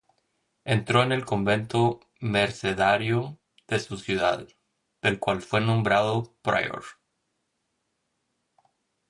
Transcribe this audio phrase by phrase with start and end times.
[0.65, 4.47] Entró en el convento mercedario de su ciudad,
[5.03, 6.83] del cual fue nombrado prior.